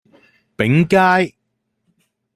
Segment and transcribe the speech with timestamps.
[0.57, 1.35] 昺街